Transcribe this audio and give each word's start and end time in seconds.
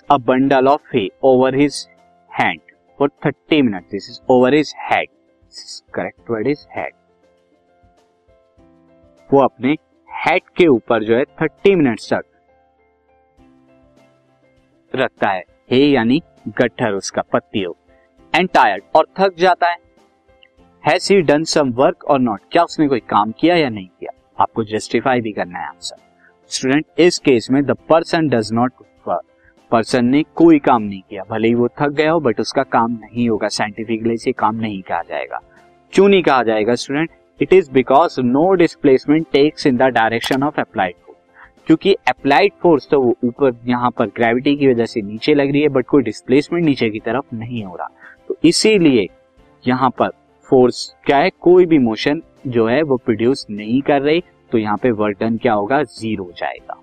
Carries 0.00 0.02
a 0.10 0.16
bundle 0.16 0.68
of 0.68 0.96
hay 0.96 1.08
over 1.22 1.54
his 1.54 1.88
hand 2.40 2.60
for 2.98 3.10
thirty 3.26 3.62
minute 3.62 3.84
this 3.90 4.10
is 4.10 4.20
over 4.30 4.54
his 4.54 4.74
head 4.78 5.08
correct 5.94 6.30
word 6.30 6.46
is 6.46 6.66
head 6.76 6.92
वो 9.34 9.40
अपने 9.40 9.72
head 10.26 10.42
के 10.56 10.66
ऊपर 10.66 11.04
जो 11.04 11.16
है 11.16 11.24
thirty 11.24 11.74
minutes 11.74 12.12
तक 12.12 12.24
रखता 14.94 15.28
है। 15.28 15.44
हे 15.70 15.86
यानी 15.86 16.22
गट्ठर, 16.48 16.92
उसका 16.92 17.22
पत्तियों 17.22 17.72
एंड 18.34 18.48
टायर्ड 18.48 18.82
और 18.96 19.06
थक 19.18 19.34
जाता 19.38 19.70
है। 19.70 19.76
Has 20.86 21.12
he 21.12 21.20
done 21.20 21.44
some 21.44 21.70
work 21.70 22.04
or 22.04 22.20
not 22.20 22.40
क्या 22.52 22.62
उसने 22.62 22.88
कोई 22.88 23.00
काम 23.00 23.32
किया 23.32 23.56
या 23.56 23.68
नहीं 23.68 23.88
किया? 23.88 24.12
आपको 24.40 24.64
जस्टिफाई 24.64 25.20
भी 25.20 25.32
करना 25.32 25.58
है 25.58 25.66
आंसर 25.66 25.96
स्टूडेंट 26.48 26.86
इस 26.98 27.18
केस 27.18 27.48
में 27.50 27.64
the 27.64 27.70
person 27.70 28.28
does 28.28 28.52
not 28.52 28.72
person 29.70 30.04
ने 30.04 30.22
कोई 30.34 30.58
काम 30.58 30.82
नहीं 30.82 31.00
किया। 31.10 31.22
भले 31.30 31.48
ही 31.48 31.54
वो 31.54 31.68
थक 31.80 31.90
गया 31.90 32.10
हो 32.12 32.20
बट 32.20 32.40
उसका 32.40 32.62
काम 32.62 32.92
नहीं 32.92 33.28
होगा। 33.28 33.48
साइंटिफिकली 33.48 34.16
से 34.18 34.32
काम 34.32 34.56
नहीं 34.56 34.80
कहा 34.82 35.02
जाएगा। 35.02 35.40
क्यों 35.92 36.08
नहीं 36.08 36.22
कहा 36.22 36.42
जाएगा 36.42 36.74
student 36.74 37.10
it 37.40 37.52
is 37.52 37.70
because 37.72 38.20
no 38.20 38.52
displacement 38.54 39.26
takes 39.32 39.66
in 39.66 39.76
the 39.76 39.82
direction 39.82 40.42
of 40.42 40.60
applied 40.60 40.94
force 40.96 41.64
क्योंकि 41.66 41.92
अप्लाइड 42.08 42.52
फोर्स 42.62 42.88
तो 42.90 43.00
वो 43.00 43.16
ऊपर, 43.24 43.52
यहाँ 43.66 43.90
पर 43.90 44.06
ग्रेविटी 44.06 44.56
की 44.56 44.68
वजह 44.68 44.86
से 44.86 45.02
नीचे 45.02 45.34
लग 45.34 45.50
रही 45.52 45.62
है 45.62 45.68
बट 45.68 45.86
कोई 45.86 46.02
डिस्प्लेसमेंट 46.02 46.64
नीचे 46.64 46.90
की 46.90 47.00
तरफ़ 47.00 47.34
नहीं 47.34 47.64
हो 47.64 47.76
रहा। 47.76 47.88
तो 48.28 48.36
इसीलिए 48.44 49.06
यहाँ 49.68 49.90
पर 49.90 50.10
फोर्स 50.48 50.94
क्या 51.04 51.18
है? 51.18 51.30
कोई 51.40 51.66
भी 51.66 51.78
मोशन 51.78 52.22
जो 52.46 52.66
है, 52.66 52.82
वो 52.82 52.96
प्रोड्यूस 52.96 53.46
नहीं 53.50 53.80
कर 53.82 54.02
रही। 54.02 54.22
तो 54.52 54.58
यहाँ 54.58 54.76
पे 54.76 54.90
वर्क 54.90 55.20
डन 55.20 55.36
क्या 55.36 55.52
होगा? 55.52 55.82
ज़ीरो 55.82 56.24
हो 56.24 56.32
जाएगा। 56.32 56.82